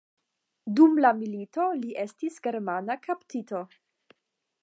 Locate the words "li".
1.83-1.93